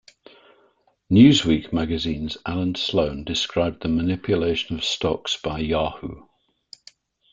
"Newsweek" 1.11 1.71
magazine's 1.71 2.35
Allan 2.43 2.73
Sloan 2.73 3.23
described 3.23 3.83
the 3.83 3.87
manipulation 3.87 4.75
of 4.75 4.83
stocks 4.83 5.37
by 5.37 5.59
Yahoo! 5.59 6.23